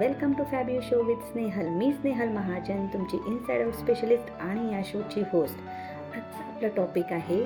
Welcome 0.00 0.32
to 0.32 0.44
Fabio 0.44 0.80
show 0.80 1.02
with 1.02 1.24
Snehal 1.30 1.66
मी 1.68 1.90
स्नेहल 1.92 2.28
महाजन 2.28 2.86
तुमची 2.86 3.16
inside 3.26 3.62
out 3.62 3.74
specialist 3.74 4.30
आणि 4.40 4.72
या 4.72 4.80
शोची 4.84 5.22
होस्ट 5.32 5.58
आजचा 6.16 6.44
आपला 6.44 6.68
टॉपिक 6.76 7.12
आहे 7.12 7.38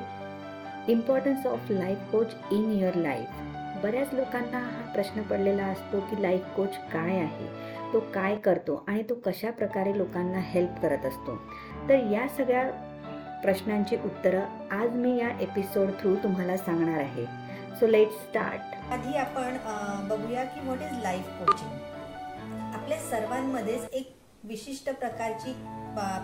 importance 0.93 1.46
of 1.46 1.71
life 1.71 2.11
coach 2.12 2.35
in 2.53 2.71
your 2.72 2.95
life 2.95 3.40
बऱ्याच 3.82 4.12
लोकांना 4.14 4.59
हा 4.59 4.93
प्रश्न 4.93 5.22
पडलेला 5.22 5.64
असतो 5.64 6.00
की 6.00 6.21
लाईफ 6.22 6.45
कोच 6.57 6.77
काय 6.93 7.18
आहे? 7.21 7.46
तो 7.93 8.00
काय 8.14 8.36
करतो 8.36 8.85
आणि 8.89 9.03
तो 9.11 9.14
कशा 9.26 9.50
प्रकारे 9.50 9.96
लोकांना 9.99 10.39
हेल्प 10.43 10.81
करत 10.82 11.04
असतो? 11.07 11.36
तर 11.89 12.07
या 12.13 12.26
सगळ्या 12.36 12.71
प्रश्नांची 13.43 13.96
उत्तरं 14.04 14.75
आज 14.81 14.94
मी 14.96 15.17
या 15.18 15.29
एपिसोड 15.40 15.90
थ्रू 16.00 16.14
तुम्हाला 16.22 16.57
सांगणार 16.57 17.00
आहे. 17.00 17.26
सो 17.81 17.86
लेट 17.86 18.11
स्टार्ट 18.21 18.93
आधी 18.93 19.17
आपण 19.18 19.57
बघूया 20.08 20.44
की 20.44 20.61
व्हॉट 20.61 20.79
इज 20.82 21.03
लाईफ 21.03 21.39
कोचिंग 21.39 21.86
आपल्या 22.86 22.99
सर्वांमध्येच 23.00 23.85
एक 23.95 24.11
विशिष्ट 24.49 24.89
प्रकारची 24.99 25.53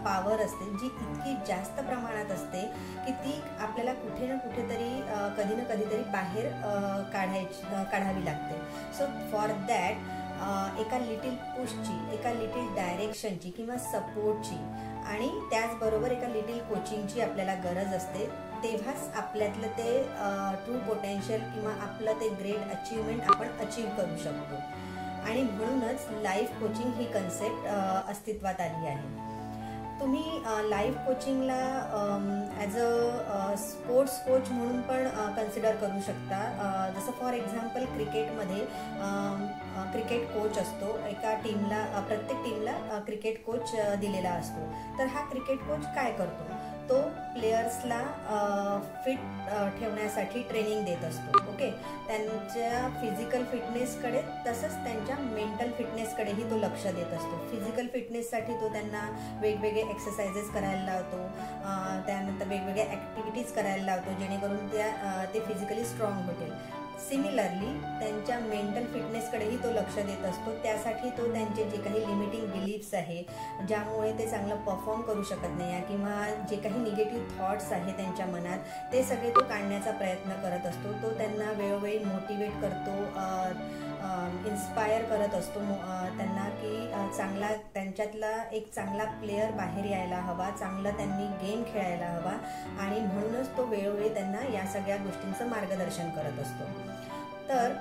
पावर 0.05 0.41
असते 0.41 0.65
जी 0.81 0.87
इतकी 0.87 1.33
जास्त 1.47 1.81
प्रमाणात 1.87 2.31
असते 2.31 2.61
की 3.07 3.13
ती 3.23 3.33
आपल्याला 3.61 3.93
कुठे 3.95 4.27
ना 4.27 4.35
कुठेतरी 4.39 4.91
कधी 5.39 5.55
ना 5.55 5.65
कधीतरी 5.71 6.03
बाहेर 6.13 6.47
काढायची 7.13 7.63
काढावी 7.93 8.25
लागते. 8.25 8.59
सो 8.99 9.07
फॉर 9.33 9.53
दॅट 9.69 10.79
एका 10.81 10.99
लिटिल 10.99 11.35
पुशची 11.57 11.97
एका 12.15 12.33
लिटिल 12.33 12.69
डायरेक्शनची 12.77 13.51
किंवा 13.57 13.79
सपोर्टची 13.91 14.61
आणि 15.13 15.31
त्याचबरोबर 15.51 16.11
एका 16.11 16.29
लिटिल 16.35 16.61
कोचिंगची 16.69 17.21
आपल्याला 17.21 17.55
गरज 17.65 17.95
असते 17.95 18.27
तेव्हाच 18.63 19.11
आपल्यातलं 19.17 19.77
ते 19.79 19.99
ट्रू 20.65 20.79
पोटेन्शियल 20.87 21.43
किंवा 21.55 21.73
आपलं 21.89 22.21
ते 22.21 22.29
ग्रेट 22.39 22.71
अचीवमेंट 22.77 23.23
आपण 23.25 23.59
अचीव 23.67 23.89
करू 23.97 24.17
शकतो. 24.23 24.63
आणि 25.29 25.43
म्हणूनच 25.43 26.07
लाईफ 26.23 26.59
कोचिंग 26.61 26.93
ही 26.95 27.05
कन्सेप्ट 27.13 27.67
अस्तित्वात 28.11 28.61
आली 28.61 28.87
आहे. 28.87 29.31
तुम्ही 30.01 30.71
लाईफ 30.71 30.95
कोचिंगला 31.07 31.59
ॲज 32.59 32.77
अ 32.77 33.55
स्पोर्ट्स 33.59 34.19
कोच 34.25 34.49
म्हणून 34.51 34.81
पण 34.83 35.07
कन्सिडर 35.37 35.77
करू 35.77 36.01
शकता. 36.07 36.41
जसं 36.97 37.13
फॉर 37.21 37.35
एक्झाम्पल 37.35 37.85
क्रिकेटमध्ये 37.95 38.65
क्रिकेट 39.93 40.27
कोच 40.33 40.59
असतो. 40.59 40.97
एका 41.09 41.35
टीमला 41.45 41.85
प्रत्येक 42.09 42.43
टीमला 42.45 42.99
क्रिकेट 43.07 43.45
कोच 43.47 43.75
दिलेला 44.01 44.31
असतो. 44.31 44.69
तर 44.99 45.07
हा 45.07 45.25
क्रिकेट 45.31 45.59
कोच 45.69 45.87
काय 45.95 46.13
करतो? 46.19 46.51
तो 46.89 47.01
प्लेयर्सला 47.35 48.01
फिट 49.05 49.19
ठेवण्यासाठी 49.79 50.43
ट्रेनिंग 50.43 50.85
देत 50.85 51.05
असतो. 51.05 51.52
ओके. 51.63 51.71
त्यांच्या 52.07 52.89
फिजिकल 53.01 53.43
फिटनेसकडे 53.51 54.21
तसंच 54.47 54.75
त्यांच्या 54.85 55.17
मेंटल 55.19 55.71
फिटनेसकडेही 55.79 56.51
तो 56.51 56.57
लक्ष 56.59 56.87
देत 56.87 57.13
असतो. 57.15 57.39
फिजिकल 57.51 57.87
फिटनेससाठी 57.93 58.55
तो 58.61 58.69
त्यांना 58.73 59.09
वेगवेगळे 59.41 59.81
एक्सरसाइजेस 59.81 60.51
करायला 60.51 60.85
लावतो. 60.85 61.23
त्यानंतर 62.07 62.49
वेगवेगळ्या 62.49 62.87
ॲक्टिव्हिटीज 62.91 63.53
करायला 63.53 63.85
लावतो 63.85 64.19
जेणेकरून 64.21 64.69
त्या 64.69 65.25
ते 65.35 65.41
फिजिकली 65.41 65.85
स्ट्रॉंग 65.85 66.25
होतील 66.27 66.53
सिमिलरली 67.01 67.73
त्यांच्या 68.01 68.39
मेंटल 68.41 68.85
फिटनेसकडेही 68.93 69.57
तो 69.63 69.71
लक्ष 69.73 69.95
देत 69.97 70.25
असतो. 70.25 70.53
त्यासाठी 70.63 71.11
तो 71.11 71.33
त्यांचे 71.33 71.65
जे 71.71 71.77
काही 71.83 72.01
लिमिटिंग 72.01 72.47
बिलीफ्स 72.51 72.93
आहे 72.95 73.23
ज्यामुळे 73.69 74.13
ते 74.19 74.27
चांगलं 74.27 74.57
परफॉर्म 74.67 75.01
करू 75.03 75.23
शकत 75.23 75.57
नाही 75.59 75.73
आहे 75.73 75.83
किंवा 75.83 76.15
जे 76.51 76.57
काही 76.57 76.81
निगेटिव्ह 76.81 77.39
थॉट्स 77.39 77.73
आहे 77.73 77.93
त्यांच्या 77.97 78.27
मनात 78.27 78.93
ते 78.93 79.03
सगळे 79.03 79.31
तो 79.31 79.43
काढण्याचा 79.43 79.91
प्रयत्न 79.91 80.41
करत 80.43 80.67
असतो. 80.67 80.93
तो 81.03 81.11
त्यांना 81.19 81.51
वेळोवेळी 81.53 81.99
मोटिवेट 81.99 82.61
करतो. 82.63 83.01
इन्स्पायर 84.47 85.03
करत 85.05 85.35
असतो 85.35 85.61
त्यांना 86.17 86.49
की 86.53 86.73
चांगला 87.17 87.49
त्यांच्यातला 87.75 88.31
एक 88.53 88.73
चांगला 88.75 89.05
प्लेअर 89.21 89.51
बाहेर 89.51 89.85
यायला 89.85 90.17
हवा 90.21 90.51
चांगलं 90.51 90.97
त्यांनी 90.97 91.27
गेम 91.43 91.63
खेळायला 91.73 92.07
हवा 92.07 92.37
आणि 92.85 93.01
म्हणूनच 93.01 93.57
तो 93.57 93.65
वेळोवेळी 93.67 94.13
त्यांना 94.15 94.43
या 94.55 94.67
सगळ्या 94.73 94.97
गोष्टींचं 94.97 95.49
मार्गदर्शन 95.49 96.11
करत 96.11 96.41
असतो. 96.43 96.65
तर 97.49 97.73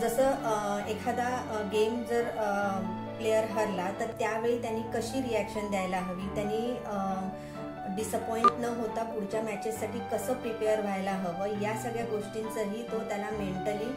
जसं 0.00 0.86
एखादा 0.88 1.28
गेम 1.72 2.02
जर 2.10 2.28
प्लेअर 3.18 3.44
हरला 3.50 3.90
तर 4.00 4.10
त्यावेळी 4.18 4.60
त्यांनी 4.62 4.82
कशी 4.94 5.20
रिॲक्शन 5.22 5.70
द्यायला 5.70 5.98
हवी? 6.00 6.26
त्यांनी 6.34 6.60
डिसअपॉइंट 7.96 8.58
न 8.58 8.64
होता 8.76 9.02
पुढच्या 9.04 9.40
मॅचेससाठी 9.42 9.98
कसं 10.12 10.34
प्रिपेअर 10.34 10.80
व्हायला 10.80 11.12
हवं? 11.12 11.60
या 11.62 11.74
सगळ्या 11.82 12.04
गोष्टींचंही 12.06 12.82
तो 12.90 12.98
त्याला 13.08 13.30
मेंटली 13.30 13.90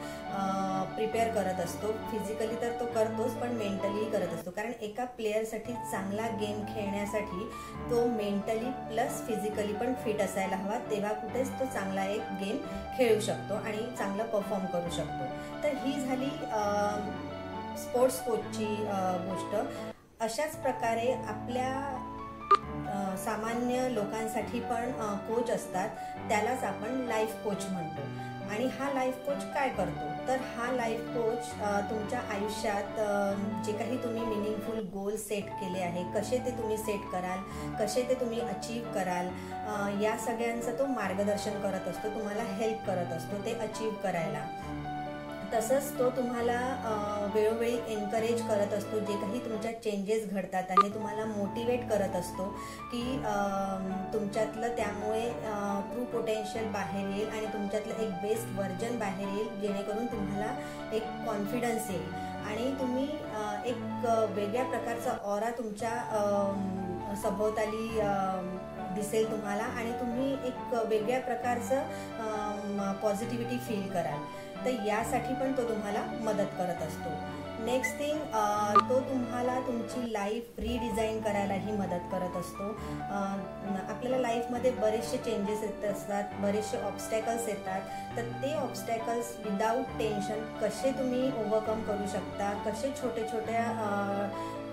प्रिपेअर 0.95 1.29
करत 1.33 1.59
असतो. 1.59 1.91
फिजिकली 2.11 2.55
तर 2.61 2.71
तो 2.79 2.85
करतोच 2.95 3.33
पण 3.41 3.51
मेंटलीही 3.57 4.09
करत 4.11 4.33
असतो. 4.33 4.51
कारण 4.51 4.71
एका 4.81 5.05
प्लेअरसाठी 5.17 5.73
चांगला 5.91 6.27
गेम 6.41 6.61
खेळण्यासाठी 6.67 7.49
तो 7.91 8.05
मेंटली 8.07 8.69
प्लस 8.89 9.21
फिजिकली 9.27 9.73
पण 9.73 9.93
फिट 10.03 10.21
असायला 10.21 10.55
हवा. 10.55 10.77
तेव्हा 10.91 11.13
कुठेच 11.13 11.49
तो 11.59 11.65
चांगला 11.73 12.05
एक 12.05 12.31
गेम 12.41 12.57
खेळू 12.97 13.19
शकतो 13.21 13.55
आणि 13.55 13.85
चांगलं 13.97 14.25
परफॉर्म 14.25 14.65
करू 14.73 14.89
शकतो. 14.97 15.25
तर 15.63 15.73
ही 15.85 15.99
झाली 16.01 16.29
स्पोर्ट्स 17.83 18.19
कोचची 18.21 18.65
गोष्ट. 19.29 19.55
अशाच 20.23 20.55
प्रकारे 20.55 21.11
आपल्या 21.27 21.69
सामान्य 23.17 23.87
लोकांसाठी 23.89 24.59
पण 24.61 24.91
कोच 25.27 25.49
असतात. 25.51 25.89
त्यालाच 26.29 26.63
आपण 26.63 27.01
लाईफ 27.07 27.43
कोच 27.43 27.65
म्हणतो. 27.71 28.01
आणि 28.51 28.65
हा 28.79 28.91
लाईफ 28.93 29.15
कोच 29.25 29.43
काय 29.53 29.69
करतो? 29.69 30.07
तर 30.27 30.37
हा 30.55 30.71
लाईफ 30.71 30.99
कोच 31.13 31.49
तुमच्या 31.89 32.19
आयुष्यात 32.31 32.99
जे 33.65 33.71
काही 33.77 33.97
तुम्ही 34.03 34.23
मिनिंगफुल 34.25 34.79
गोल 34.93 35.15
सेट 35.17 35.49
केले 35.61 35.81
आहे 35.81 36.03
कसे 36.13 36.37
ते 36.37 36.51
तुम्ही 36.57 36.77
सेट 36.77 37.09
कराल 37.11 37.39
कसे 37.79 38.03
ते 38.09 38.13
तुम्ही 38.13 38.39
अचीव 38.41 38.83
कराल 38.93 39.27
या 40.03 40.17
सगळ्यांचं 40.17 40.77
तो 40.79 40.85
मार्गदर्शन 40.85 41.59
करत 41.61 41.87
असतो 41.87 42.13
तुम्हाला 42.15 42.43
हेल्प 42.57 42.85
करत 42.87 43.13
असतो 43.13 43.45
ते 43.45 43.53
अचीव 43.59 43.91
करायला. 44.03 44.45
तसंच 45.53 45.89
तो 45.97 46.09
तुम्हाला 46.09 46.59
वेळोवेळी 47.33 47.77
एनकरेज 47.93 48.41
करत 48.47 48.73
असतो. 48.73 48.99
जे 48.99 49.13
काही 49.21 49.39
तुमच्या 49.45 49.71
चेंजेस 49.81 50.29
घडतात 50.29 50.69
आहे 50.69 50.93
तुम्हाला 50.93 51.25
मोटिवेट 51.25 51.87
करत 51.89 52.15
असतो 52.15 52.47
की 52.91 53.01
तुमच्यातलं 54.13 54.75
त्यामुळे 54.77 55.29
ट्रू 55.91 56.03
पोटेन्शियल 56.11 56.67
बाहेर 56.73 57.09
येईल 57.09 57.29
आणि 57.29 57.45
तुमच्यातलं 57.53 58.03
एक 58.03 58.11
बेस्ट 58.21 58.55
व्हर्जन 58.55 58.97
बाहेर 58.99 59.27
येईल 59.27 59.59
जेणेकरून 59.61 60.05
तुम्हाला 60.05 60.53
एक 60.95 61.03
कॉन्फिडन्स 61.27 61.89
येईल. 61.89 62.11
आणि 62.43 62.71
तुम्ही 62.79 63.07
एक 63.69 64.05
वेगळ्या 64.35 64.63
प्रकारचा 64.63 65.11
ऑरा 65.33 65.49
तुमच्या 65.57 65.91
सभोवताली 67.23 67.87
दिसेल 68.95 69.31
तुम्हाला 69.31 69.63
आणि 69.63 69.91
तुम्ही 69.99 70.31
एक 70.47 70.73
वेगळ्या 70.89 71.19
प्रकारचं 71.21 72.91
पॉझिटिव्हिटी 73.01 73.57
फील 73.67 73.87
कराल. 73.91 74.19
तर 74.65 74.85
यासाठी 74.85 75.33
पण 75.33 75.51
तो 75.57 75.69
तुम्हाला 75.69 76.03
मदत 76.23 76.57
करत 76.57 76.81
असतो. 76.83 77.09
नेक्स्ट 77.65 77.97
थिंग 77.99 78.19
तो 78.89 78.99
तुम्हाला 78.99 79.59
तुमची 79.67 80.11
लाईफ 80.13 80.59
रिडिझाईन 80.59 81.21
करायलाही 81.21 81.71
मदत 81.71 82.07
करत 82.11 82.37
असतो. 82.37 82.67
आपल्याला 83.89 84.17
लाईफमध्ये 84.17 84.71
बरेचसे 84.71 85.17
चेंजेस 85.17 85.63
येत 85.63 85.85
असतात 85.85 86.33
बरेचसे 86.41 86.81
ऑब्स्टॅकल्स 86.85 87.47
येतात. 87.47 88.17
तर 88.17 88.27
ते 88.43 88.53
ऑब्स्टॅकल्स 88.55 89.35
विदाऊट 89.45 89.97
टेन्शन 89.99 90.43
कसे 90.61 90.91
तुम्ही 90.99 91.31
ओव्हरकम 91.43 91.81
करू 91.83 92.07
शकता? 92.13 92.51
कसे 92.65 92.91
छोटे 93.01 93.27
छोट्या 93.31 93.63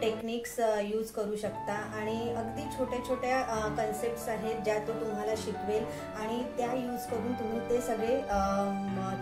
टेक्निक्स 0.00 0.59
यूज 0.83 1.11
करू 1.11 1.37
शकता. 1.37 1.75
आणि 1.99 2.19
अगदी 2.37 2.62
छोट्या 2.76 2.99
छोट्या 3.08 3.41
कन्सेप्ट्स 3.76 4.29
आहेत 4.29 4.62
ज्या 4.64 4.79
तो 4.87 4.93
तुम्हाला 5.00 5.35
शिकवेल 5.38 5.85
आणि 6.23 6.43
त्या 6.56 6.73
यूज 6.75 7.06
करून 7.11 7.32
तुम्ही 7.41 7.61
ते 7.70 7.81
सगळे 7.87 8.20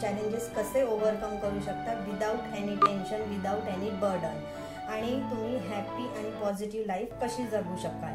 चॅलेंजेस 0.01 0.49
कसे 0.57 0.83
ओव्हरकम 0.85 1.37
करू 1.39 1.61
शकता 1.67 1.95
without 2.07 2.55
any 2.57 2.75
tension 2.87 3.23
without 3.31 3.69
any 3.69 3.91
burden 4.01 4.45
आणि 4.89 5.11
तुम्ही 5.31 5.57
हॅपी 5.69 6.07
आणि 6.19 6.31
पॉझिटिव्ह 6.41 6.87
लाईफ 6.87 7.23
कशी 7.23 7.47
जगू 7.47 7.77
शकाल. 7.83 8.15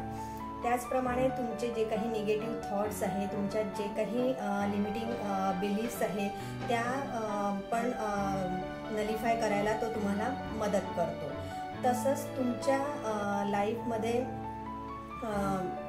त्याचप्रमाणे 0.62 1.28
तुमचे 1.28 1.68
जे 1.74 1.84
काही 1.84 2.08
निगेटिव्ह 2.08 2.54
थॉट्स 2.62 3.02
आहे 3.02 3.26
तुमच्या 3.32 3.62
जे 3.78 3.88
काही 3.96 4.22
लिमिटिंग 4.70 5.10
बिलीफ्स 5.60 6.02
आहेत 6.02 6.68
त्या 6.68 6.82
पण 7.72 7.90
नलिफाय 8.94 9.36
करायला 9.40 9.76
तो 9.80 9.94
तुम्हाला 9.94 10.28
मदत 10.56 10.92
करतो. 10.96 11.32
तसंच 11.84 12.24
तुमच्या 12.36 12.78
लाईफमध्ये 13.50 14.22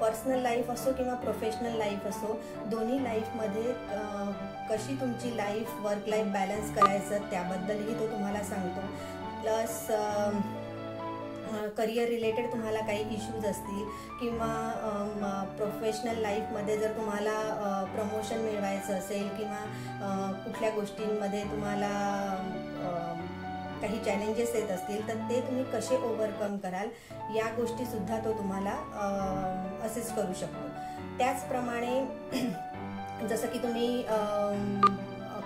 पर्सनल 0.02 0.42
लाईफ 0.42 0.70
असो 0.72 0.92
किंवा 0.94 1.14
प्रोफेशनल 1.14 1.78
लाईफ 1.78 2.06
असो 2.08 2.40
दोन्ही 2.66 3.04
लाईफमध्ये 3.04 3.74
कशी 4.70 4.96
तुमची 5.02 5.36
लाईफ 5.38 5.80
वर्क 5.82 6.08
लाईफ 6.10 6.28
बॅलन्स 6.34 6.74
करायचं 6.76 7.30
त्याबद्दलही 7.32 8.00
तो 8.00 8.08
तुम्हाला 8.12 8.44
सांगतो. 8.44 8.82
प्लस 9.42 9.88
करिअर 11.78 12.08
रिलेटेड 12.08 12.52
तुम्हाला 12.52 12.80
काही 12.80 13.16
इश्यूज 13.16 13.46
असतील 13.46 13.84
किंवा 14.20 15.44
प्रोफेशनल 15.58 16.18
लाईफमध्ये 16.22 16.78
जर 16.78 16.96
तुम्हाला 16.98 17.84
प्रमोशन 17.94 18.42
मिळवायचं 18.42 18.94
असेल 18.94 19.28
किंवा 19.38 20.32
कुठल्या 20.46 20.70
गोष्टींमध्ये 20.70 21.44
तुम्हाला 21.44 21.92
काही 23.82 24.04
चॅलेंजेस 24.06 24.56
येत 24.56 24.72
असतील 24.72 25.08
तर 25.08 25.16
ते 25.30 25.40
तुम्ही 25.42 25.64
कसे 25.64 25.96
ओव्हरकम 25.98 26.58
कराल 26.58 26.88
या 27.36 27.50
गोष्टीसुद्धा 27.58 28.20
तो 28.20 28.34
तुम्हाला 28.38 28.76
असिस्ट 29.86 30.16
करू 30.16 30.34
शकतो. 30.34 30.68
त्याचप्रमाणे 31.18 32.00
जसं 33.30 33.48
की 33.48 33.60
तुम्ही 33.60 34.04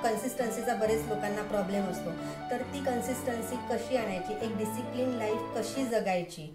कन्सिस्टन्सीचा 0.03 0.75
बरेच 0.75 1.07
लोकांना 1.07 1.41
प्रॉब्लेम 1.41 1.83
असतो. 1.83 2.09
तर 2.51 2.61
ती 2.73 2.83
कन्सिस्टन्सी 2.83 3.55
कशी 3.69 3.97
आणायची? 3.97 4.33
एक 4.45 4.57
डिसिप्लिन 4.57 5.09
लाईफ 5.09 5.57
कशी 5.57 5.85
जगायची? 5.85 6.53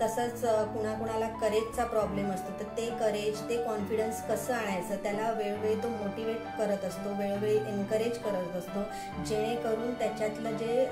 तसंच 0.00 0.40
कुणाकुणाला 0.72 1.28
करेजचा 1.40 1.84
प्रॉब्लेम 1.84 2.30
असतो. 2.30 2.52
तर 2.58 2.68
ते 2.76 2.86
करेज 3.00 3.40
ते 3.48 3.56
कॉन्फिडन्स 3.64 4.22
कसं 4.28 4.54
आणायचं? 4.54 5.02
त्याला 5.02 5.30
वेळोवेळी 5.36 5.74
तो 5.82 5.88
मोटिवेट 5.88 6.44
करत 6.58 6.84
असतो 6.84 7.14
वेळोवेळी 7.18 7.56
एनकरेज 7.72 8.18
करत 8.24 8.56
असतो. 8.56 8.82
जेणेकरून 9.28 9.92
त्याच्यातलं 9.98 10.56
जे 10.56 10.84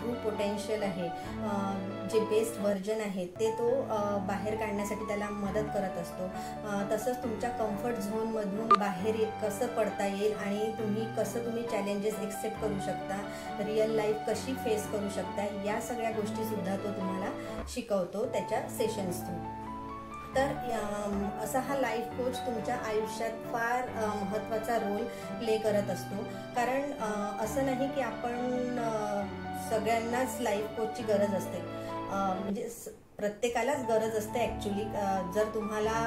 ट्रू 0.00 0.12
पोटेन्शियल 0.24 0.82
आहे 0.82 1.08
जे 2.12 2.20
बेस्ट 2.30 2.58
व्हर्जन 2.60 3.00
आहे 3.00 3.26
ते 3.40 3.50
तो 3.58 3.68
बाहेर 4.26 4.54
काढण्यासाठी 4.60 5.06
त्याला 5.08 5.28
मदत 5.30 5.68
करत 5.74 5.98
असतो. 5.98 6.26
तसंच 6.90 7.22
तुमच्या 7.22 7.50
कम्फर्ट 7.58 7.96
झोनमधून 7.98 8.78
बाहेर 8.78 9.16
कसं 9.42 9.66
पडता 9.76 10.06
येईल 10.06 10.34
आणि 10.36 10.70
तुम्ही 10.78 11.04
कसं 11.16 11.44
तुम्ही 11.44 11.62
चॅलेंजेस 11.70 12.18
एक्सेप्ट 12.22 12.60
करू 12.62 12.78
शकता? 12.86 13.20
रिअल 13.64 13.90
लाईफ 13.96 14.16
कशी 14.28 14.54
फेस 14.64 14.86
करू 14.92 15.08
शकता? 15.14 15.46
या 15.66 15.80
सगळ्या 15.88 16.10
गोष्टीसुद्धा 16.10 16.76
तो 16.76 16.92
तुम्हाला 16.98 17.30
शिकवतो. 17.74 18.11
होतो 18.14 18.24
त्याच्या 18.32 18.60
सेशन्स 18.70 19.20
थ्रू 19.26 19.36
तर 20.34 20.52
असा 21.42 21.60
हा 21.60 21.74
लाईफ 21.76 22.04
कोच 22.18 22.38
तुमच्या 22.46 22.76
आयुष्यात 22.88 23.52
फार 23.52 23.88
महत्त्वाचा 23.96 24.76
रोल 24.78 25.02
प्ले 25.38 25.56
करत 25.64 25.90
असतो. 25.90 26.22
कारण 26.56 26.92
असं 27.44 27.66
नाही 27.66 27.88
की 27.94 28.00
आपण 28.00 28.78
सगळ्यांनाच 29.70 30.40
लाईफ 30.40 30.76
कोचची 30.76 31.02
गरज 31.02 31.34
असते. 31.34 31.60
म्हणजे 32.12 32.68
प्रत्येकालाच 33.18 33.84
गरज 33.88 34.16
असते 34.18 34.46
ॲक्च्युली 34.46 34.84
जर 35.34 35.54
तुम्हाला 35.54 36.00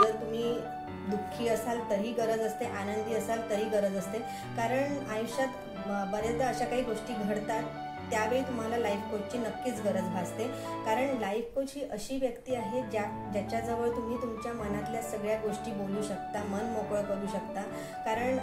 जर 0.00 0.14
तुम्ही 0.20 0.54
दुःखी 1.10 1.48
असाल 1.48 1.78
तरी 1.90 2.12
गरज 2.12 2.40
असते 2.46 2.64
आनंदी 2.78 3.14
असाल 3.14 3.48
तरी 3.50 3.64
गरज 3.70 3.96
असते. 3.96 4.18
कारण 4.56 5.10
आयुष्यात 5.10 5.88
बऱ्याचदा 6.12 6.48
अशा 6.48 6.64
काही 6.64 6.82
गोष्टी 6.82 7.14
घडतात. 7.24 7.62
त्यावेळी 8.10 8.42
तुम्हाला 8.42 8.76
लाईफ 8.78 9.10
कोचची 9.10 9.38
नक्कीच 9.38 9.80
गरज 9.82 10.08
भासते. 10.12 10.46
कारण 10.86 11.16
लाईफ 11.20 11.54
कोच 11.54 11.72
ही 11.76 11.82
अशी 11.92 12.16
व्यक्ती 12.18 12.54
आहे 12.54 12.82
ज्या 12.90 13.04
ज्याच्याजवळ 13.32 13.88
तुम्ही 13.96 14.16
तुमच्या 14.22 14.52
मनातल्या 14.52 15.02
सगळ्या 15.02 15.36
गोष्टी 15.40 15.72
बोलू 15.72 16.02
शकता 16.02 16.42
मन 16.44 16.70
मोकळं 16.72 17.02
करू 17.04 17.26
शकता. 17.32 17.62
कारण 18.04 18.38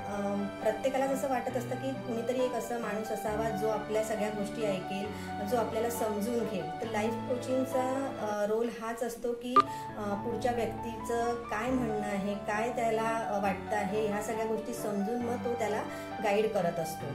प्रत्येकाला 0.61 1.07
जसं 1.07 1.29
वाटत 1.29 1.57
असतं 1.57 1.75
की 1.75 1.91
कुणीतरी 2.07 2.43
एक 2.45 2.53
असं 2.55 2.81
माणूस 2.81 3.11
असावा 3.11 3.49
जो 3.57 3.69
आपल्या 3.69 4.03
सगळ्या 4.03 4.29
गोष्टी 4.29 4.65
ऐकेल 4.65 5.47
जो 5.49 5.57
आपल्याला 5.57 5.89
समजून 5.89 6.39
घेईल. 6.39 6.65
तर 6.81 6.91
लाईफ 6.91 7.13
कोचिंगचा 7.29 8.45
रोल 8.49 8.69
हाच 8.81 9.03
असतो 9.03 9.31
की 9.43 9.53
पुढच्या 9.55 10.51
व्यक्तीचं 10.51 11.33
काय 11.51 11.69
म्हणणं 11.69 12.07
आहे 12.07 12.33
काय 12.47 12.69
त्याला 12.75 13.39
वाटतं 13.41 13.75
आहे 13.75 14.07
ह्या 14.07 14.21
सगळ्या 14.23 14.45
गोष्टी 14.45 14.73
समजून 14.73 15.21
मग 15.25 15.43
तो 15.45 15.53
त्याला 15.59 15.81
गाईड 16.23 16.51
करत 16.53 16.79
असतो. 16.79 17.13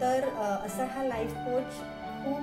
तर 0.00 0.28
असा 0.64 0.84
हा 0.94 1.02
लाईफ 1.04 1.34
कोच 1.46 1.78
खूप 2.24 2.42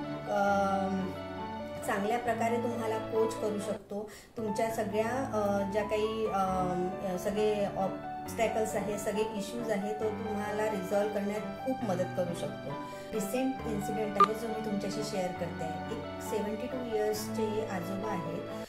चांगल्या 1.86 2.18
प्रकारे 2.18 2.56
तुम्हाला 2.62 2.96
कोच 3.12 3.34
करू 3.40 3.58
शकतो. 3.66 4.08
तुमच्या 4.36 4.68
सगळ्या 4.74 5.70
ज्या 5.72 5.82
काही 5.90 7.18
सगळे 7.24 7.64
ऑब्स्टॅकल्स 7.76 8.74
आहे 8.76 8.98
सगळे 8.98 9.22
इश्यूज 9.38 9.70
आहे 9.70 9.92
तो 10.00 10.10
तुम्हाला 10.18 10.64
रिझॉल्व 10.70 11.14
करण्यात 11.14 11.66
खूप 11.66 11.84
मदत 11.90 12.16
करू 12.16 12.34
शकतो. 12.40 12.74
रिसेंट 13.12 13.66
इन्सिडेंट 13.66 14.22
आहे 14.22 14.34
जो 14.40 14.48
मी 14.48 14.64
तुमच्याशी 14.64 15.02
शेअर 15.10 15.32
करते. 15.40 15.64
आहे 15.64 15.96
एक 15.96 16.22
सेवन्टी 16.30 16.66
टू 16.66 16.84
इयर्सचे 16.96 17.66
आजोबा 17.76 18.10
आहेत. 18.10 18.66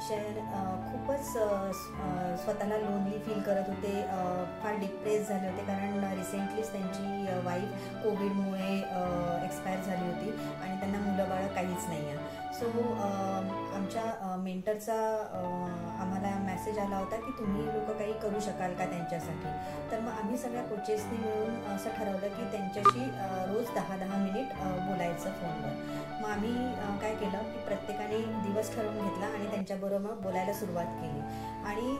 शहर 0.00 0.38
खूपच 0.86 1.26
स्वतःला 2.42 2.76
लोनली 2.78 3.18
फील 3.18 3.40
करत 3.42 3.68
होते. 3.68 3.92
फार 4.62 4.74
डिप्रेस 4.80 5.28
झाले 5.28 5.48
होते 5.48 5.62
कारण 5.66 6.04
रिसेंटलीच 6.14 6.72
त्यांची 6.72 7.38
वाईफ 7.44 8.02
कोविडमुळे 8.02 8.72
एक्सपायर 9.44 9.80
झाली 9.80 10.06
होती 10.06 10.30
आणि 10.62 10.78
त्यांना 10.80 10.98
मुलं 11.00 11.28
बाळं 11.28 11.46
काहीच 11.54 11.88
नाही 11.88 12.08
आहे 12.08 12.54
सो 12.54 12.66
आमच्या 13.76 14.36
मेंटरचा 14.42 14.94
आम्हाला 16.02 16.28
मेसेज 16.40 16.78
आला 16.78 16.96
होता 16.98 17.16
की 17.16 17.30
तुम्ही 17.38 17.64
लोक 17.66 17.90
काही 17.98 18.12
करू 18.22 18.40
शकाल 18.40 18.74
का 18.74 18.84
त्यांच्यासाठी? 18.86 19.50
तर 19.90 20.00
मग 20.00 20.12
आम्ही 20.12 20.38
सगळ्या 20.38 20.62
कोचेसनी 20.64 21.18
मिळून 21.18 21.54
असं 21.74 21.90
ठरवलं 21.96 22.34
की 22.36 22.50
त्यांच्याशी 22.52 23.04
रोज 23.52 23.74
दहा 23.74 23.96
दहा 23.96 24.18
मिनिट 24.18 24.54
बोलायचं 24.86 25.32
फोनवर 25.32 25.74
मग 26.20 26.28
आम्ही 26.30 26.52
काय 27.00 27.14
केलं 27.14 27.52
की 27.52 27.64
प्रत्येकाने 27.66 28.18
दिवस 28.42 28.74
ठरवून 28.74 29.08
घेतला 29.08 29.26
आणि 29.26 29.50
त्यांच्याबरोबर 29.50 30.14
बोलायला 30.22 30.52
सुरुवात 30.52 30.94
केली. 31.00 31.20
आणि 31.64 31.96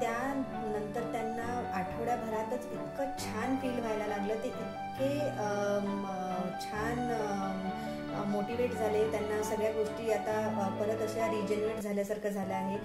त्यानंतर 0.00 1.12
त्यांना 1.12 1.46
आठवड्याभरातच 1.78 2.66
इतकं 2.66 3.10
छान 3.18 3.56
फील 3.62 3.78
व्हायला 3.80 4.06
लागलं. 4.06 4.34
ते 4.34 4.48
इतके 4.48 5.10
छान 6.62 6.96
मोटिवेट 8.26 8.72
झाले 8.72 9.02
त्यांना 9.10 9.42
सगळ्या 9.44 9.70
गोष्टी 9.72 10.10
आता 10.12 10.68
परत 10.80 11.02
अशा 11.02 11.26
रिजेन्युएट 11.30 11.80
झाल्यासारखं 11.80 12.28
झालं 12.30 12.54
आहे. 12.54 12.76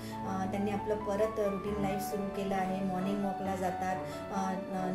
त्यांनी 0.51 0.71
आपलं 0.71 1.03
परत 1.05 1.39
रुटीन 1.39 1.81
लाईफ 1.81 2.01
सुरू 2.09 2.27
केलं 2.35 2.55
आहे. 2.55 2.79
मॉर्निंग 2.85 3.23
वॉकला 3.25 3.55
जातात. 3.55 3.95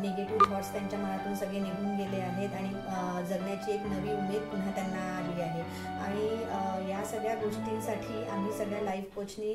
निगेटिव्ह 0.01 0.53
थॉट्स 0.53 0.71
त्यांच्या 0.73 0.99
मनातून 0.99 1.35
सगळे 1.35 1.59
निघून 1.59 1.95
गेले 1.97 2.21
आहेत 2.21 2.53
आणि 2.55 2.69
जगण्याची 3.29 3.71
एक 3.71 3.85
नवी 3.85 4.13
उमेद 4.13 4.41
पुन्हा 4.51 4.71
त्यांना 4.75 5.01
आली 5.17 5.41
आहे. 5.41 5.61
आणि 5.99 6.89
या 6.89 7.03
सगळ्या 7.05 7.35
गोष्टींसाठी 7.35 8.23
आम्ही 8.29 8.51
सगळ्या 8.57 8.81
लाईफ 8.81 9.15
कोचनी 9.15 9.53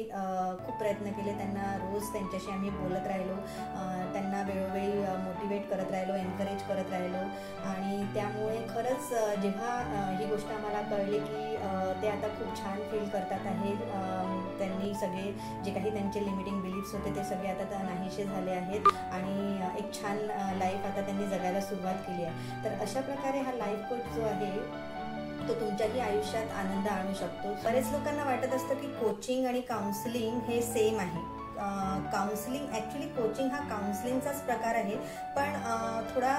खूप 0.65 0.79
प्रयत्न 0.79 1.13
केले. 1.13 1.37
त्यांना 1.39 1.75
रोज 1.83 2.13
त्यांच्याशी 2.13 2.51
आम्ही 2.53 2.71
बोलत 2.71 3.07
राहिलो. 3.07 3.35
त्यांना 4.13 4.43
वेळोवेळी 4.47 4.93
मोटिवेट 5.23 5.69
करत 5.71 5.91
राहिलो 5.91 6.15
एनकरेज 6.15 6.63
करत 6.69 6.91
राहिलो. 6.93 7.23
आणि 7.65 8.03
त्यामुळे 8.15 8.59
खरंच 8.69 9.09
जेव्हा 9.43 9.73
ही 10.19 10.27
गोष्ट 10.27 10.51
आम्हाला 10.53 10.74
मला 10.75 10.89
कळले 10.91 11.19
की 11.19 11.43
ते 12.03 12.09
आता 12.09 12.29
खूप 12.39 12.57
छान 12.59 12.79
फील 12.91 13.09
करतात 13.09 13.47
आहे. 13.47 13.75
त्यांनी 14.59 14.93
सगळे 14.95 15.33
जे 15.65 15.71
काही 15.73 15.93
त्यांचे 15.93 16.25
लिमिटिंग 16.25 16.61
बिलीफ्स 16.63 16.95
होते 16.95 17.15
ते 17.17 17.25
सगळे 17.25 17.49
आता 17.49 17.83
नाहीसे 17.83 18.25
झाले 18.25 18.51
आहेत. 18.51 18.89
आणि 19.13 19.59
एक 19.79 19.93
छान 19.95 20.19
लाईफ 20.59 20.87
आता 20.87 21.01
त्यांनी 21.01 21.27
जगायला 21.27 21.61
सुरुवात 21.61 22.03
केली 22.07 22.25
आहे. 22.25 22.65
तर 22.65 22.81
अशा 22.83 23.01
प्रकारे 23.01 23.41
हा 23.41 23.53
लाईफ 23.57 23.89
कोच 23.91 24.15
जो 24.15 24.25
आहे 24.25 24.53
तो 25.49 25.55
तुमच्याही 25.61 26.01
आयुष्यात 26.01 26.51
आनंद 26.59 26.89
आणू 26.89 27.15
शकतो. 27.15 27.55
बरेच 27.65 27.91
लोकांना 27.93 28.25
वाटत 28.25 28.55
असतं 28.55 28.75
की 28.75 28.93
कोचिंग 29.01 29.47
आणि 29.47 29.61
काउन्सिलिंग 29.71 30.39
हे 30.49 30.61
सेम 30.63 30.99
आहे. 31.01 31.23
काउन्सिलिंग 31.57 32.73
ॲक्च्युली 32.75 33.07
कोचिंग 33.17 33.51
हा 33.51 33.59
काउन्सिलिंगचाच 33.69 34.41
प्रकार 34.47 34.75
आहे. 34.75 34.97
पण 35.37 35.55
थोडा 36.15 36.33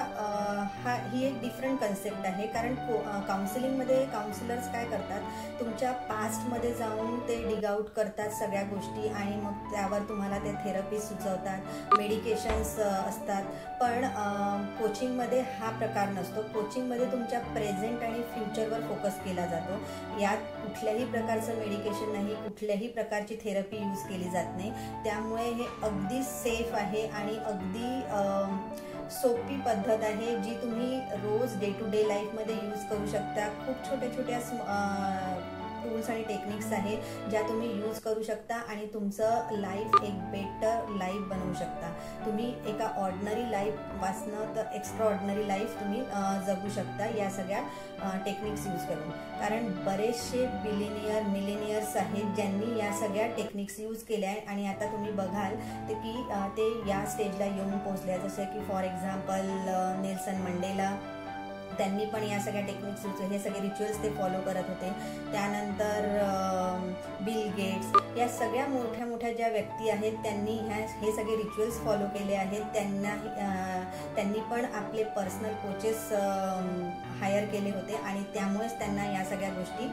हा 0.84 0.94
ही 1.12 1.24
एक 1.28 1.40
डिफरंट 1.42 1.80
कन्सेप्ट 1.80 2.26
आहे. 2.26 2.48
कारण 2.48 2.76
को 2.88 2.98
काउन्सिलिंगमध्ये 3.28 4.04
काउन्सिलर्स 4.14 4.72
काय 4.74 4.86
करतात? 4.90 5.22
तुमच्या 5.60 5.92
पास्टमध्ये 6.10 6.74
जाऊन 6.76 7.20
ते 7.28 7.36
डिग 7.48 7.66
आउट 7.66 7.90
करतात 7.96 8.30
सगळ्या 8.40 8.64
गोष्टी 8.70 9.08
आणि 9.10 9.36
मग 9.42 9.72
त्यावर 9.72 10.08
तुम्हाला 10.10 10.38
ते 10.40 10.54
थेरपी 10.64 11.00
सुचवतात 11.00 11.94
मेडिकेशन्स 11.98 12.78
असतात. 12.80 13.44
पण 13.82 14.06
कोचिंगमध्ये 14.80 15.42
हा 15.60 15.70
प्रकार 15.80 16.10
नसतो. 16.10 16.42
कोचिंगमध्ये 16.54 17.12
तुमच्या 17.12 17.40
प्रेझेंट 17.54 18.04
आणि 18.04 18.22
फ्युचरवर 18.34 18.82
फोकस 18.88 19.20
केला 19.26 19.46
जातो. 19.46 19.80
यात 20.22 20.38
कुठल्याही 20.62 21.06
प्रकारचं 21.12 21.58
मेडिकेशन 21.58 22.12
नाही 22.12 22.36
कुठल्याही 22.44 22.88
प्रकारची 22.88 23.36
थेरपी 23.44 23.78
यूज 23.78 24.04
केली 24.10 24.30
जात 24.30 24.56
नाही. 24.58 24.72
त्यामुळे 25.16 25.44
हे 25.58 25.66
अगदी 25.84 26.22
सेफ 26.24 26.74
आहे 26.76 27.06
आणि 27.08 27.36
अगदी 27.48 27.90
सोपी 29.12 29.56
पद्धत 29.66 30.04
आहे 30.04 30.36
जी 30.44 30.56
तुम्ही 30.62 30.98
रोज 31.24 31.56
डे 31.60 31.70
टू 31.80 31.86
डे 31.92 32.02
लाईफमध्ये 32.08 32.56
यूज 32.56 32.84
करू 32.90 33.06
शकता. 33.12 33.48
खूप 33.66 33.86
छोट्या 33.90 34.10
छोट्या 34.16 34.40
टूल्स 35.86 36.10
आणि 36.10 36.24
टेक्निक्स 36.28 36.72
आहे 36.74 36.96
ज्या 37.30 37.42
तुम्ही 37.48 37.70
यूज 37.72 38.00
करू 38.02 38.24
शकता 38.24 38.56
आणि 38.70 38.86
तुमचं 38.94 39.56
लाईफ 39.60 40.02
एक 40.04 40.20
बेटर 40.32 40.94
लाईफ 40.98 41.22
बनवू 41.30 41.54
शकता. 41.54 41.92
तुम्ही 42.26 42.54
एका 42.68 42.92
ऑर्डनरी 43.02 43.50
लाईफ 43.52 43.80
वाचणं 44.02 44.56
तर 44.56 44.74
एक्स्ट्रा 44.76 45.06
ऑर्डनरी 45.06 45.48
लाईफ 45.48 45.80
तुम्ही 45.80 46.02
जगू 46.48 46.70
शकता 46.76 47.08
या 47.18 47.30
सगळ्या 47.32 47.62
टेक्निक्स 48.26 48.66
यूज 48.68 48.86
करून. 48.88 49.10
कारण 49.40 49.72
बरेचसे 49.86 50.46
बिलिनियर 50.64 51.24
मिलेनियर्स 51.28 51.96
आहेत 51.98 52.36
ज्यांनी 52.36 52.78
या 52.80 52.92
सगळ्या 53.00 53.28
टेक्निक्स 53.38 53.80
यूज 53.80 54.04
केल्या 54.04 54.30
आहे 54.30 54.40
आणि 54.48 54.68
आता 54.68 54.92
तुम्ही 54.92 55.12
बघाल 55.14 55.56
ते 55.90 55.94
की 55.96 56.14
ते 56.58 56.70
या 56.90 57.06
स्टेजला 57.12 57.46
येऊन 57.46 57.78
पोचले 57.80 58.18
जसं 58.20 58.44
की 58.54 58.64
फॉर 58.68 58.84
एक्झाम्पल 58.84 59.46
नेल्सन 60.02 60.42
मंडेला. 60.42 60.96
त्यांनी 61.78 62.06
पण 62.06 62.24
या 62.24 62.40
सगळ्या 62.40 62.62
टेक्निक्स 62.66 63.06
हे 63.22 63.40
सगळे 63.40 63.62
रिच्युअल्स 63.62 64.02
ते 64.04 64.10
फॉलो 64.16 64.40
करत 64.46 64.70
होते. 64.70 64.92
त्यानंतर 65.32 66.08
बिल 67.22 67.48
गेट्स 67.58 68.18
या 68.18 68.28
सगळ्या 68.30 68.66
मोठ्या 68.68 69.06
मोठ्या 69.06 69.32
ज्या 69.34 69.50
व्यक्ती 69.50 69.90
आहेत 69.90 70.18
त्यांनी 70.24 70.58
ह्या 70.60 70.78
हे 71.02 71.12
सगळे 71.12 71.36
रिच्युअल्स 71.36 71.80
फॉलो 71.86 72.06
केले 72.16 72.36
आहेत. 72.36 72.62
त्यांना 72.74 73.16
त्यांनी 74.16 74.40
पण 74.52 74.66
आपले 74.74 75.04
पर्सनल 75.16 75.54
कोचेस 75.64 76.12
हायर 77.22 77.46
केले 77.46 77.72
होते 77.72 77.96
आणि 77.96 78.24
त्यामुळेच 78.34 78.78
त्यांना 78.80 79.06
या 79.12 79.24
सगळ्या 79.26 79.50
गोष्टी 79.54 79.88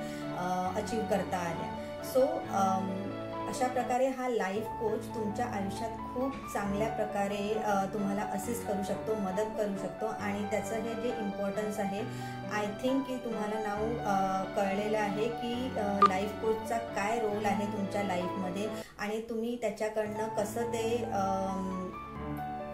अचीव 0.80 1.00
करता 1.10 1.38
आल्या. 1.38 1.70
सो 2.04 2.20
अशा 3.52 3.66
प्रकारे 3.68 4.06
हा 4.08 4.28
लाईफ 4.28 4.66
कोच 4.80 5.06
तुमच्या 5.14 5.46
आयुष्यात 5.46 5.96
खूप 6.12 6.36
चांगल्या 6.52 6.88
प्रकारे 6.90 7.42
तुम्हाला 7.92 8.22
असिस्ट 8.34 8.66
करू 8.66 8.82
शकतो 8.82 9.14
मदत 9.14 9.50
करू 9.58 9.76
शकतो 9.76 10.06
आणि 10.20 10.44
त्याचं 10.50 10.80
हे 10.82 10.94
जे 11.02 11.08
इम्पॉर्टन्स 11.16 11.80
आहे 11.80 12.00
आय 12.52 12.66
थिंक 12.82 13.02
की 13.06 13.16
तुम्हाला 13.24 13.60
नाव 13.60 13.84
कळलेलं 14.56 14.98
आहे 14.98 15.28
की 15.30 15.54
लाईफ 16.08 16.40
कोचचा 16.42 16.78
काय 16.96 17.18
रोल 17.18 17.44
आहे 17.44 17.66
तुमच्या 17.66 18.04
लाईफमध्ये 18.04 18.68
आणि 18.98 19.20
तुम्ही 19.28 19.56
त्याच्याकडनं 19.60 20.28
कसं 20.36 20.72
ते 20.72 20.84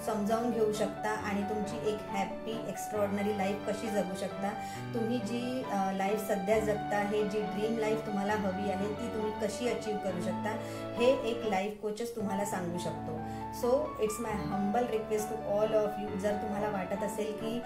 समजावून 0.06 0.50
घेऊ 0.50 0.72
शकता 0.72 1.10
आणि 1.28 1.42
तुमची 1.48 1.76
एक 1.90 1.98
हॅप्पी 2.10 2.52
एक्स्ट्रॉर्डनरी 2.68 3.36
लाईफ 3.38 3.68
कशी 3.68 3.88
जगू 3.90 4.16
शकता. 4.20 4.50
तुम्ही 4.94 5.18
जी 5.18 5.62
लाईफ 5.98 6.26
सध्या 6.28 6.58
जगता 6.60 6.98
हे 7.10 7.22
जी 7.28 7.40
ड्रीम 7.40 7.78
लाईफ 7.78 8.06
तुम्हाला 8.06 8.34
हवी 8.44 8.70
आहे 8.70 8.88
ती 8.94 9.08
तुम्ही 9.14 9.32
कशी 9.42 9.68
अचीव 9.68 9.96
करू 10.04 10.22
शकता 10.22 10.56
हे 10.98 11.10
एक 11.30 11.46
लाईफ 11.50 11.80
कोचच 11.82 12.14
तुम्हाला 12.16 12.44
सांगू 12.44 12.78
शकतो. 12.78 13.18
So 13.60 13.70
it's 14.02 14.20
my 14.20 14.32
humble 14.46 14.86
request 14.90 15.28
to 15.30 15.58
all 15.58 15.74
of 15.76 16.00
you 16.00 16.18
जर 16.20 16.36
तुम्हाला 16.42 16.68
वाटत 16.70 17.02
असेल 17.04 17.32
की 17.40 17.56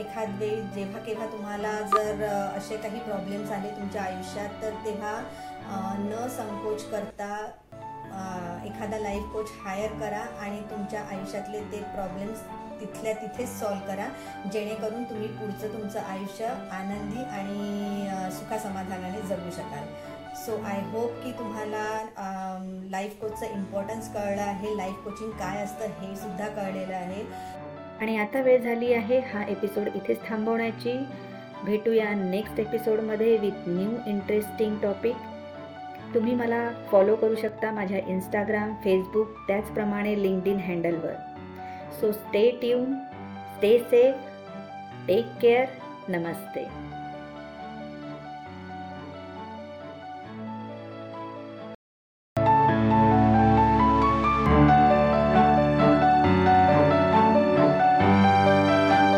एखाद 0.00 0.28
वेळी 0.38 0.60
जेव्हा 0.74 1.00
केव्हा 1.04 1.26
तुम्हाला 1.32 1.72
जर 1.94 2.22
असे 2.24 2.76
काही 2.82 3.00
प्रॉब्लेम्स 3.00 3.50
आले 3.52 3.70
तुमच्या 3.70 4.02
आयुष्यात 4.02 4.62
तर 4.62 4.74
तेव्हा 4.84 5.18
न 5.98 6.26
संकोच 6.36 6.84
करता 6.90 7.36
एखादा 8.66 8.98
लाईफ 8.98 9.32
कोच 9.32 9.50
हायर 9.64 9.92
करा 10.00 10.24
आणि 10.40 10.60
तुमच्या 10.70 11.00
आयुष्यातले 11.10 11.60
ते 11.72 11.82
प्रॉब्लेम्स 11.94 12.40
तिथल्या 12.80 13.12
तिथेच 13.14 13.48
सॉल्व 13.48 13.86
करा. 13.86 14.06
जेणेकरून 14.52 15.04
तुम्ही 15.10 15.28
पुढचं 15.28 15.72
तुमचं 15.72 16.00
आयुष्य 16.00 16.46
आनंदी 16.72 17.24
आणि 17.24 18.30
सुखासमाधानाने 18.38 19.20
जगू 19.28 19.50
शकाल. 19.56 19.86
सो 20.36 20.56
आय 20.66 20.80
होप 20.92 21.22
की 21.24 21.32
तुम्हाला 21.38 21.84
लाईफ 22.90 23.18
कोचचं 23.20 23.46
इम्पॉर्टन्स 23.46 24.12
कळलं 24.14 24.42
आहे. 24.42 24.76
लाईफ 24.76 25.04
कोचिंग 25.04 25.30
काय 25.38 25.62
असतं 25.64 26.00
हे 26.00 26.14
सुद्धा 26.16 26.48
कळलेलं 26.48 26.94
आहे. 26.94 27.24
आणि 28.00 28.16
आता 28.18 28.40
वेळ 28.42 28.62
झाली 28.62 28.92
आहे 28.92 29.18
हा 29.32 29.42
एपिसोड 29.48 29.88
इथेच 29.94 30.28
थांबवण्याची. 30.28 30.98
भेटूया 31.64 32.10
नेक्स्ट 32.14 32.58
एपिसोडमध्ये 32.60 33.36
विथ 33.38 33.68
न्यू 33.68 33.90
इंटरेस्टिंग 34.06 34.78
टॉपिक 34.82 35.16
तुम्ही 36.14 36.34
मला 36.34 36.70
फॉलो 36.90 37.14
करू 37.16 37.34
शकता 37.34 37.70
माझ्या 37.72 37.98
इंस्टाग्राम 38.06 38.72
फेसबुक 38.84 39.28
त्याचप्रमाणे 39.46 40.22
लिंक्ड 40.22 40.48
इन 40.48 40.58
हँडलवर 40.58 41.14
so 42.00 42.12
stay 42.12 42.50
tune 42.50 42.94
stay 43.56 43.78
safe 43.78 44.14
take 45.08 45.26
care 45.42 45.66
नमस्ते. 46.08 46.91